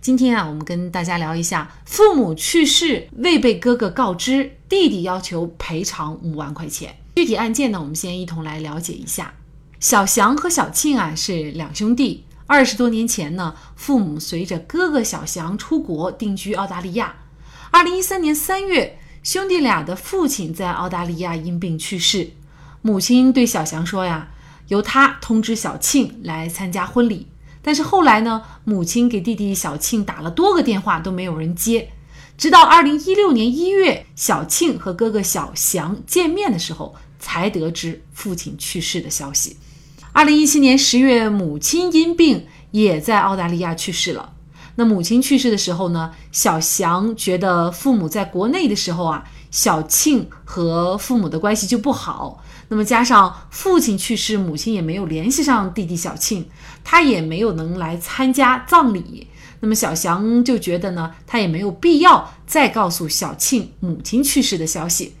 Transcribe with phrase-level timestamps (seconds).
[0.00, 6.96] 今天啊，我们跟大家聊一下，父母去世未被哥哥告知，弟弟要求赔偿五万块钱。
[7.16, 9.34] 具体案件呢，我们先一同来了解一下。
[9.80, 17.14] 小祥和小庆啊是两兄弟，二十多年前呢，父母随着哥哥小祥出国定居澳大利亚。
[17.70, 22.30] 二零一三年三月，兄弟俩的父亲在澳大利亚因病去世。
[22.82, 24.28] 母亲对小祥说：“呀，
[24.68, 27.26] 由他通知小庆来参加婚礼。”
[27.66, 31.90] 但是后来呢，母亲给弟弟小庆打了多个电话都没有人接，
[32.38, 39.56] 直到二零一六年一月，小庆和哥哥小祥见面的时候，才得知父亲去世的消息。
[40.12, 44.34] 二零一七年十月，母亲因病也在澳大利亚去世了。
[44.76, 52.44] 那母亲去世的时候呢，小祥觉得父母在国内的时候啊，小庆和父母的关系就不好。
[52.68, 56.48] 那么加上父亲去世，母亲也没有联系上弟弟小庆，
[56.82, 59.28] 他也没有能来参加葬礼。
[59.60, 65.14] 那么小祥就觉得呢，他也没有必要再告诉小庆母亲去世的消息。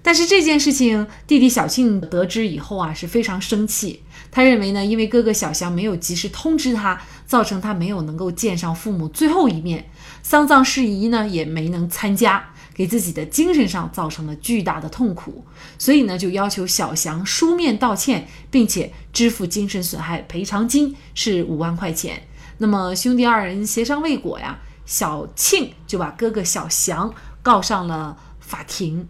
[0.00, 4.02] 但是这件事情，弟弟小庆得知以后啊，是非常生气。
[4.30, 9.90] 他认为呢，因为哥哥小祥没有及时通知他，造成他没有能够见上父母最后一面，
[10.22, 12.50] 丧葬事宜呢也没能参加。
[12.78, 15.44] 给自己的精神上造成了巨大的痛苦，
[15.80, 22.22] 所以呢，就要求小祥书面道歉，并且支付精神损害赔偿金是五万块钱。
[22.58, 27.12] 那么兄弟二人协商未果呀，小庆就把哥哥小祥
[27.42, 29.08] 告上了法庭。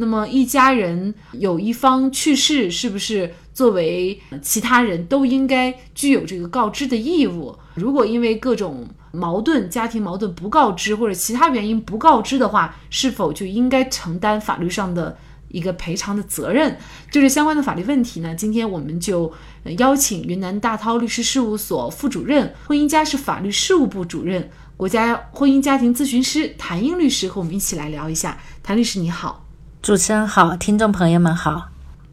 [0.00, 7.54] 那么一家人有一方去世，是不是作为其他人都应该具有这个告知的义务？
[7.74, 15.18] 如果因为各种矛盾，家庭矛盾不告知，或者其他原因不告知的话，是否就应该承担法律上的
[15.48, 16.78] 一个赔偿的责任？
[17.10, 18.34] 就是相关的法律问题呢？
[18.34, 19.30] 今天我们就
[19.78, 28.38] 邀请云南大韬律师事务所副主任、婚姻家事法律事务部主任、国家婚姻家庭咨询师谭英律师和我们一起来聊一下。
[28.62, 29.44] 谭律师你好，
[29.82, 31.70] 主持人好，听众朋友们好。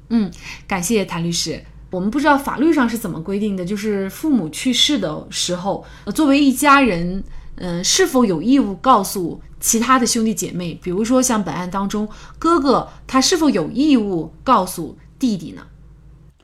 [0.08, 0.32] 嗯，
[0.66, 1.62] 感谢谭律师。
[1.92, 5.84] 我们不知道法律上是怎么规定的，就是父母去世的时候，
[6.16, 7.22] 作为一家人，
[7.56, 10.80] 嗯，是否有义务告诉其他的兄弟姐妹？
[10.82, 12.08] 比如说像本案当中，
[12.40, 15.62] 哥哥他是否有义务告诉弟弟呢？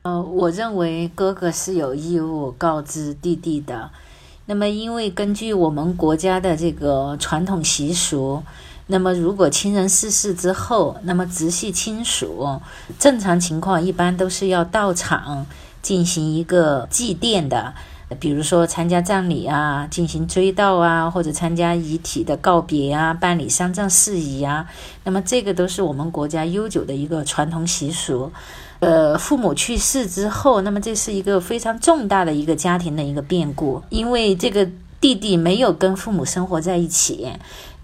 [0.02, 3.90] 呃，我认为哥哥是有义务告知弟弟的。
[4.44, 8.42] 那么，因为根据我们国家的这个传统习俗。
[8.86, 12.60] 那么，如果亲人逝世之后，那么直系亲属
[12.98, 15.46] 正常情况一般都是要到场
[15.80, 17.72] 进行一个祭奠的，
[18.20, 24.66] 比如说参加葬礼啊，进行追悼啊，或者参加遗体的告别啊，办理丧葬事宜啊。
[25.04, 28.30] 那么这个都是我们国家悠久的一个传统习俗。
[28.80, 34.68] 呃，父母去世之后，那么这是一个非常重大的一个家庭的一个变故，因为这个
[35.00, 37.26] 弟弟没有跟父母生活在一起。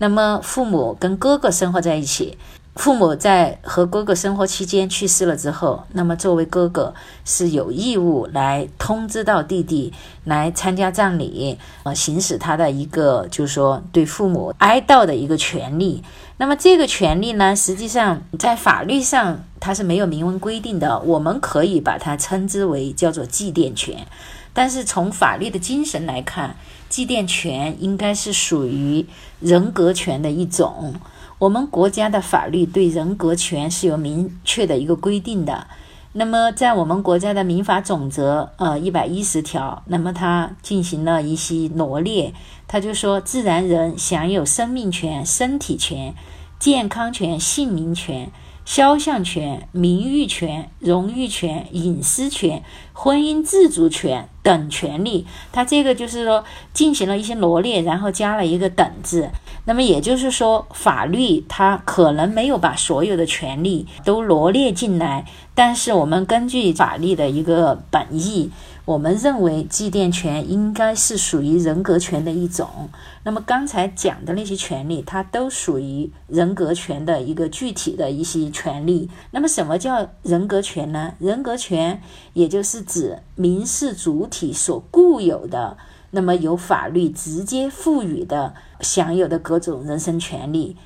[0.02, 2.38] 那么，父母跟哥哥生活在一起，
[2.74, 6.94] 父母在和哥哥生活期间去世了之后，那么作为哥哥
[7.26, 9.92] 是有义务来通知到弟弟
[10.24, 16.02] 来参加葬礼，呃，行使他的一个就是说对父母哀悼的一个权利。
[16.38, 24.06] 那么这个权利呢，实际上在法律上它是没有明文规定的，我们可以把它称之为叫做祭奠权。
[24.54, 26.56] 但是从法律的精神来看，
[26.90, 29.06] 祭奠权应该是属于
[29.40, 30.92] 人格权的一种。
[31.38, 35.68] 我们国家的法律对人格权是有明确的一个规定的。
[36.12, 42.34] 那么，在我们国家的民法总则呃一百一十条，那么它进行了一些罗列，
[42.66, 46.12] 他就说，自然人享有生命权、身体权、
[46.58, 48.32] 健康权、姓名权。
[48.70, 52.62] 肖像权、名誉权、荣誉权、隐私权、
[52.92, 59.30] 婚姻自主权等权利，它这个就是说进行了一些罗列，然后加了一个等字。
[59.64, 68.52] 那么也就是说，法律它可能没有把所有的权利都罗列进来，但是我们根据法律的一个本意。
[68.84, 72.88] 我们认为祭奠权应该是属于人格权的一种。
[73.22, 79.08] 那么刚才讲的那些权利，它都属于人格权的一个具体的一些权利。
[79.30, 81.14] 那么什么叫人格权呢？
[81.18, 85.76] 人格权也就是指民事主体所固有的，
[86.10, 90.76] 那么由法律直接赋予的、享有的各种人身权利。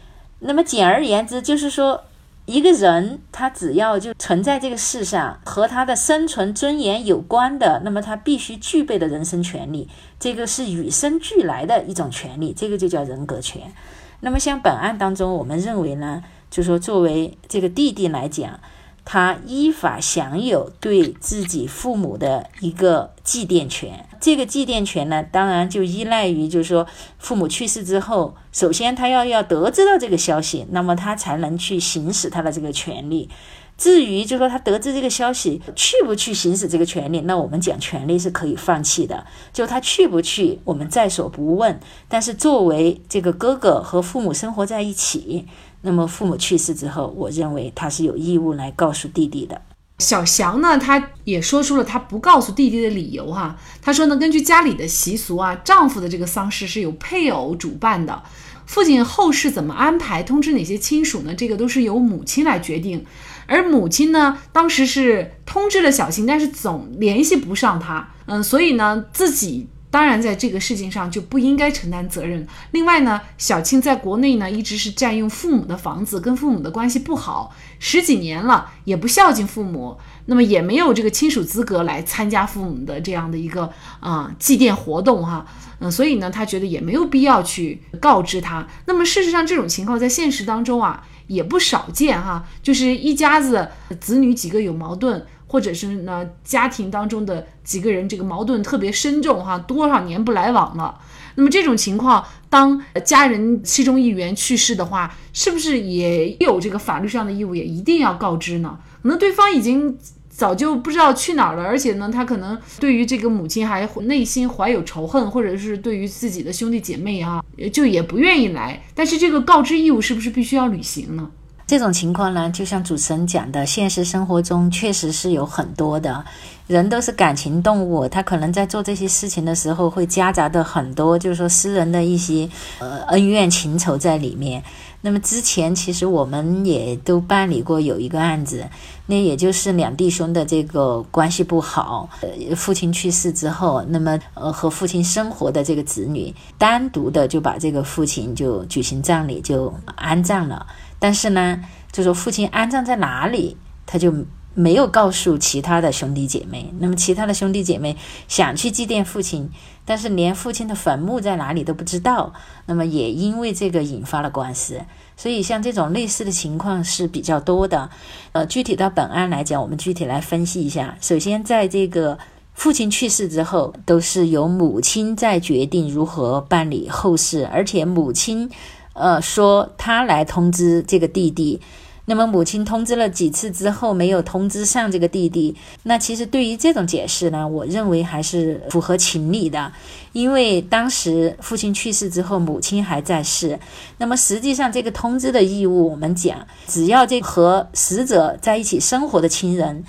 [0.41, 2.03] 那么简而言之，就是说。
[2.47, 9.89] 一个人他只要就存在这个世上，和他的生存尊严有关的，那么他必须具备的人身权利，
[10.21, 13.73] 这个是与生俱来的一种权利，这个就叫人格权。
[14.21, 18.61] 那么像本案当中，我们认为呢，就说作为这个弟弟来讲。
[19.07, 24.07] 他依法享有对自己父母的一个祭奠权。
[24.21, 26.87] 这个祭奠权呢，当然就依赖于，就是说
[27.19, 33.29] 父母去世之后，首先他要要得知到这个消息，那么他才能去行使他的这个权利。
[33.77, 39.27] 至于就说他得知这个消息去不去行使这个权利，那我们讲权利是可以放弃的。
[39.53, 41.81] 就他去不去，我们在所不问。
[42.09, 45.47] 但是作为这个哥哥和父母生活在一起。
[45.87, 49.61] 那么父母去世之后，我认为他是有义务来告诉弟弟的。
[49.99, 53.57] 小翔呢，他也说出了他不告诉弟弟的理由哈。
[53.81, 58.23] 他说呢，根据家里的习俗啊，丈夫的这个丧事是由配偶主办的，
[58.67, 61.35] 父亲后事怎么安排，通知哪些亲属呢？
[61.35, 63.07] 这个都是由母亲来决定。
[63.47, 69.69] 而母亲呢，当时是通知了小新，但是总联系不上他，嗯，所以呢，自己。
[69.95, 72.45] 当然，在这个事情上就不应该承担责任。
[72.73, 79.97] 另外呢，小庆在国内呢一直是占用父母的房子，跟父母的关系不好，十几年了也不孝敬父母，
[80.27, 85.47] 那么也没有这个亲属资格来参加父母的这样的一个啊祭奠活动哈。
[85.79, 88.67] 嗯，所以呢，他觉得也没有必要去告知他。
[88.87, 93.69] 那么事实上，这种情况在现实当中啊也不少见哈，就是一家子
[94.01, 95.25] 子女几个有矛盾。
[95.55, 100.99] 或者是呢，家庭当中的几个人这个矛盾特别深重哈，多少年不来往了。
[101.37, 108.77] 那么这种情况，当家人其中一员去世的话，是不是也有这个法律上的义务，也一定要告知呢？
[109.01, 109.97] 可能对方已经
[110.29, 118.83] 早就不知道去哪儿了，而且呢，他可能对于这个母亲还内心怀有仇恨，或者是对于自己的兄弟姐妹啊，就也不愿意来。
[118.93, 121.31] 但是这个告知义务是不是必须要履行呢？
[121.67, 126.25] 这种情况呢，就像主持人讲的，现实生活中确实是有很多的
[126.67, 132.49] 人都是感情动物，他可能在做这些事情的时候会夹杂的很多，就是说私人的一些
[132.81, 134.63] 呃恩怨情仇在里面。
[135.07, 138.67] 那么之前其实我们也都办理过有一个案子，
[139.05, 150.67] 那也就是两弟兄的这个关系不好，呃，父亲去世之后，那么呃和父亲生活的这个子女单独的就把这个父亲就举行葬礼就安葬了。
[150.99, 151.63] 但是呢，
[151.93, 153.55] 就说父亲安葬在哪里，
[153.85, 154.11] 他就
[154.55, 156.73] 没有告诉其他的兄弟姐妹。
[156.79, 157.97] 那么其他的兄弟姐妹
[158.29, 159.51] 想去祭奠父亲，
[159.85, 162.33] 但是连父亲的坟墓在哪里都不知道。
[162.67, 164.81] 那么也因为这个引发了官司。
[165.17, 167.91] 所以像这种类似的情况是比较多的。
[168.33, 170.97] 呃，具体到本案来讲，我们具体来分析一下。
[171.01, 172.19] 首先，在这个
[172.53, 178.51] 父亲去世之后，都是由母亲在决定如何办理后事，而且母亲。
[178.97, 181.61] 呃，说他来通知这个弟弟，
[182.07, 189.73] 那么母亲通知了几次之后没有通知上这个弟弟，那其实对于这种解释呢，我认为还是符合情理的，
[190.13, 193.59] 因为当时父亲去世之后，母亲还在世，
[193.99, 199.85] 那么实际上这个通知的义务，我们讲，只要这和死者在一起生活的亲人。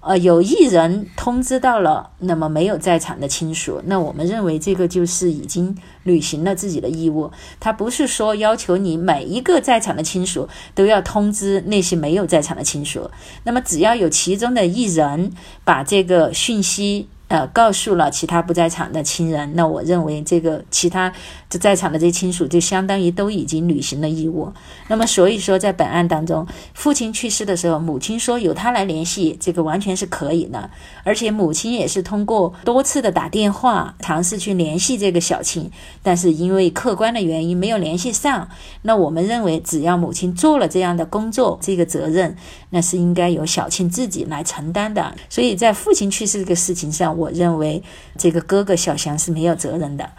[0.00, 7.30] 呃，有一人通知到了，那么没有在场的亲属，那我们认为这个就是已经履行了自己的义务。
[7.60, 13.10] 他不是说要求你每一个在场的亲属都要通知那些没有在场的亲属，
[13.44, 15.32] 那么只要有其中的一人
[15.64, 17.08] 把这个讯息。
[17.30, 21.12] 呃，告诉了其他不在场的亲人，那我认为这个其他
[21.48, 24.52] 就在场的这些亲属就相当于都已经履行了义务。
[24.88, 26.44] 那么所以说，在本案当中，
[26.74, 30.68] 父亲去世的时候，母亲说由他来联系，这个完全是可以的。
[31.04, 35.70] 而且母亲也是通过多次的打电话尝试去联系这个小庆，
[36.02, 38.48] 但是因为客观的原因没有联系上。
[38.82, 42.36] 那我们认为，只要母亲做了这样的工作，这个责任
[42.70, 45.14] 那是应该由小庆自己来承担的。
[45.28, 47.82] 所以在父亲去世这个事情上，我认为
[48.18, 50.10] 这个哥哥小翔是没有责任的。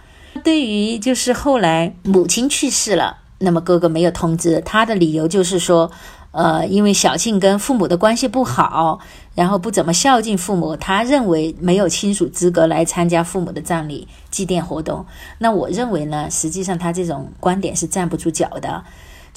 [0.44, 5.92] 对于就是后来母亲去世了，那么哥哥没有通知他的理由就是说，
[6.32, 9.00] 呃，因为小庆跟父母的关系不好，
[9.36, 15.06] 然后不怎么孝敬父母，他认为没有亲属资格来参加父母的葬礼祭奠活动。
[15.40, 18.84] 那我认为呢，实际上他这种观点是站不住脚的。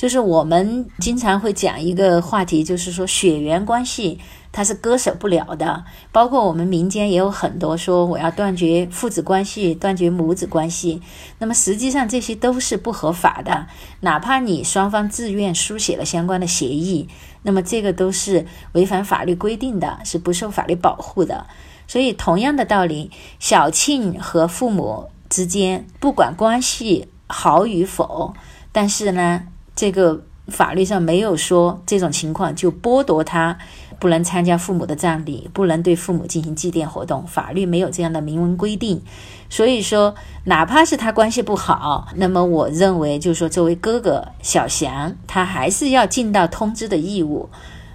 [0.04, 4.20] 就是我们经常会讲一个话题，就是说血缘关系
[4.52, 5.82] 它是割舍不了的。
[6.12, 11.00] 包括我们民间也有很多说我要断绝父子关系、断绝母子关系。
[11.38, 13.66] 那么实际上这些都是不合法的，
[14.00, 17.08] 哪怕你双方自愿书写了相关的协议，
[17.40, 21.46] 那么这个都是违反法律规定的，是不受法律保护的。
[21.88, 28.34] 所以同样的道理，小庆和父母之间不管关系好与否，
[28.70, 29.44] 但是呢。
[29.74, 33.58] 这个法律上没有说这种情况就剥夺他
[33.98, 39.00] 不能参加父母的葬礼，不能对父母进行祭奠活动，法律没有这样的明文规定。
[39.48, 40.14] 所以说，
[40.44, 47.48] 哪怕是他关系不好，那么我认为就是说，作为哥哥小翔，他还是要尽到通知的义务。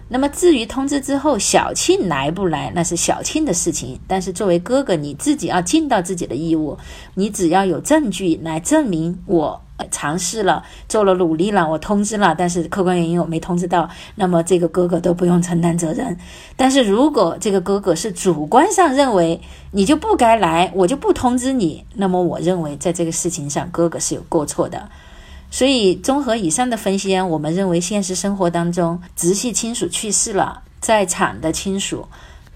[0.10, 4.00] 那么至于通知之后小庆来不来，那是小庆的事情。
[4.08, 6.78] 但是作为哥哥，你自己要尽到自己的义务，
[7.14, 9.62] 你只要有证据来证明我。
[9.92, 16.18] 尝试了，做了努力了，我通知了，但是客观原因我没通知到，那么这个哥哥都不用承担责任。
[16.58, 19.40] 但是如果这个哥哥是主观上认为
[19.72, 24.90] 你就不该来，我就不通知你，那么我认为在这个事情上哥哥是有过错的。
[25.52, 32.08] 所以综合以上的分析，我们认为现实生活当中直系亲属去世了，在场的亲属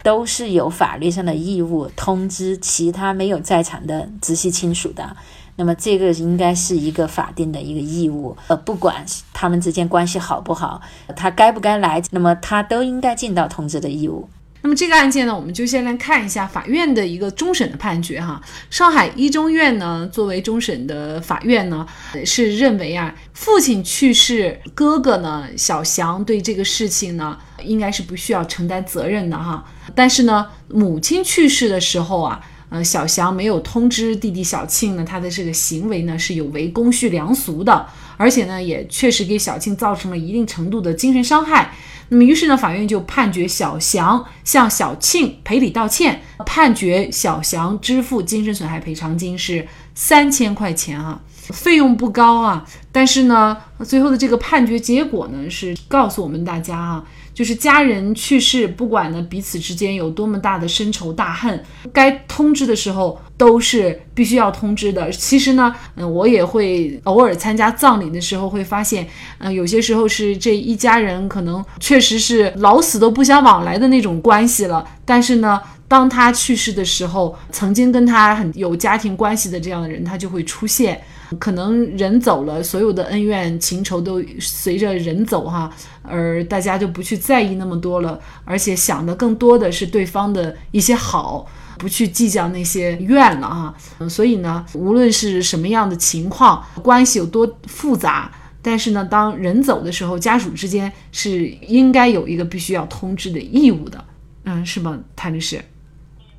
[0.04, 5.16] 都是有法律上的义务通知其他没有在场的直系亲属的。
[5.56, 10.82] 那么这个应该是一个法定的一个义务，呃，不管他们之间关系好不好，
[11.16, 14.28] 他该不该来，那么他都应该尽到通知的义务。
[14.64, 18.42] 那么这个案件呢，我们就先来看一下法院的一个终审的判决哈。
[18.70, 21.86] 上海一中院呢，作为终审的法院呢，
[22.26, 29.66] 是认为啊，父亲去世，哥哥呢小翔对这个事情呢，应该是不需要承担责任的哈。
[29.94, 32.42] 但是呢，母亲去世的时候啊。
[32.74, 37.86] 呃，小翔没有通知弟弟小庆呢，他的这个行为呢是有违公序良俗的，
[38.18, 41.76] 而且呢也确实给小庆造成了一定程度的精神伤害。
[42.10, 57.04] 那么于是呢，法院就判决小翔向小庆赔礼道歉，判决小翔支付精神损害赔偿金是三千块钱啊，费用不高啊，但是呢，最后的这个判决结果呢是告诉我们大家啊。
[57.34, 65.12] 就是家人去世，不管呢彼此之间有多么大的深仇大恨，该通知的时候都是必须要通知的。
[65.12, 69.08] 其实呢，嗯，我也会偶尔参加葬礼的时候会发现，
[69.40, 75.62] 嗯，有些时候是这一家人可能确实是老死都不相往来的那种关系了，但是呢。
[75.86, 81.00] 当他去世的时候，曾经跟他很有家庭关系的这样的人，他就会出现。
[81.40, 93.74] 可能人走了，所有的恩怨情仇都随着人走哈，而大家就不去在意那么多了，而且想的更多的是对方的一些好，不去计较那些怨了哈。
[94.08, 104.04] 所以呢，无论是什么样的情况，关系有多复杂，但是呢，当人走的时候，家属之间是应该有一个必须要通知的义务的，
[104.46, 105.60] 嗯，是吗，谭律师？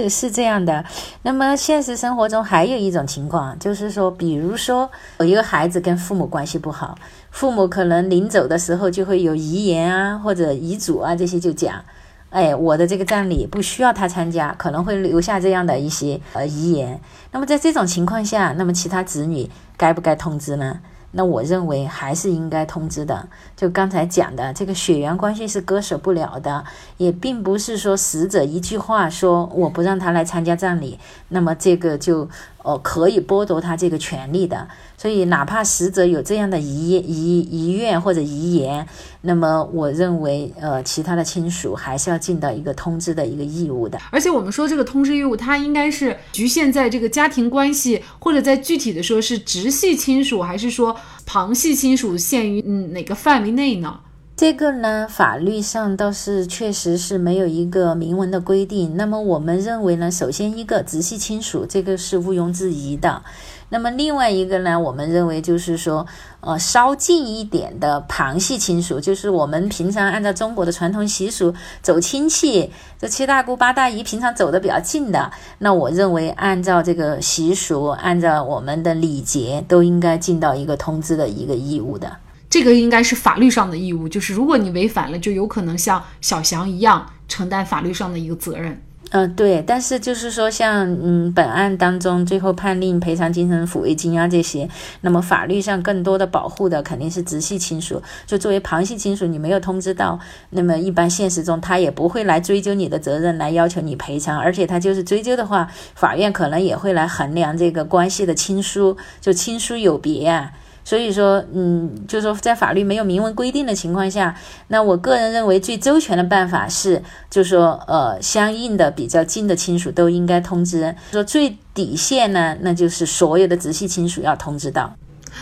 [0.08, 0.84] 是这样的，
[1.22, 6.98] 那么现实生活中还有一种情况，就是说，比如说有一个孩子跟父母关系不好，
[7.30, 11.84] 父母可能临走的时候就会有遗言啊，或者遗嘱啊这些就讲，
[12.30, 17.00] 哎，我的这个葬礼不需要他参加，可能会留下这样的一些呃遗言。
[17.30, 20.80] 那么在这种情况下，那么其他子女该不该通知呢？
[21.14, 23.26] 那我认为还是应该通知的。
[23.56, 26.64] 就刚才讲的，这个血缘关系是割舍不了的，
[26.98, 32.28] 也并不是说死者一句话说我不让他来参加葬礼，那么这个就。
[32.64, 34.66] 哦，可以剥夺他这个权利的，
[34.96, 38.88] 所以哪怕死者有这样的遗遗遗愿或者遗言，
[39.20, 44.00] 那么我认为，呃，其他的亲属还是要尽到一个通知的一个义务的。
[44.10, 54.00] 而且我们说这个通知义务，它应该是局限在这个家庭关系，或者在具体的说是直系亲属，还是说旁系亲属，限于嗯哪个范围内呢？
[54.36, 58.96] 这个呢，法律上倒是确实是没有一个明文的规定。
[58.96, 63.22] 那么我们认为呢，首先一个直系亲属，这个是毋庸置疑的。
[63.68, 66.04] 那么另外一个呢，我们认为就是说，
[66.40, 82.16] 呃，稍近一点的旁系亲属，就是我们平常按照中国的传统习俗走亲戚，这七大姑八大姨平常走的比较近的，那我认为按照这个习俗，按照我们的礼节，都应该尽到一个通知的一个义务的。
[82.54, 88.80] 这个应该是法律上的义务，就是如果你违反了，就有可能像小翔一样承担法律上的一个责任。
[89.10, 89.60] 嗯，对。
[89.66, 94.68] 但是就是说，像嗯本案当中最后判令赔偿精神抚慰金啊这些，
[95.00, 98.00] 那么法律上更多的保护的肯定是直系亲属。
[98.24, 100.20] 就作为旁系亲属，你没有通知到，
[100.50, 104.38] 那么一般现实中他也不会来追究你的责任，来要求你赔偿。
[104.38, 110.52] 而且他就是追究的话，法院可能也会来衡量这个关系的亲疏，就亲疏有别啊。
[110.84, 114.36] 所以说，嗯，就是说，在法律没有明文规定的情况下，
[114.68, 120.94] 那我个人认为最周全的办法是，就是说，呃，相应的比较近的亲属都应该通知。
[121.10, 124.94] 说最底线呢，那就是所有的直系亲属要通知到。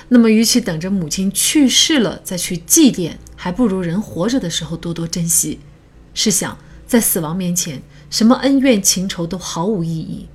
[0.08, 5.58] 那么，与其等着母亲去世了再去祭奠，还不如人活着的时候多多珍惜。
[6.14, 6.56] 试想，
[6.86, 10.28] 在死亡面前，什么恩怨情仇都毫无意义。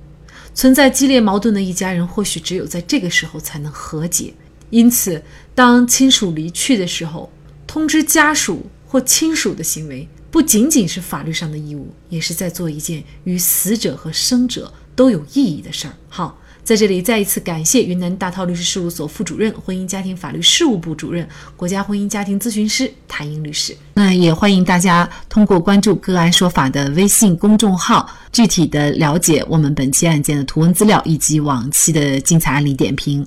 [0.54, 4.34] 存在激烈矛盾的一家人，或许只有在这个时候才能和解。
[4.70, 5.22] 因此，
[5.54, 7.30] 当亲属离去的时候，
[7.66, 15.94] 通知家属或亲属的行为，不仅仅是法律上的义务，也是在做一件与死者和生者都有意义的事儿。
[16.08, 16.38] 好。
[16.64, 23.74] 在这里再一次感谢云南大韬律师事务所副主任、婚姻家庭法律事务部主任、国家婚姻家庭咨询师谭英律师。
[23.94, 33.26] 那也欢迎大家通过关注“个案说法”的微信公众号，具体的了解我们本期案件的图文资料以及往期的精彩案例点评。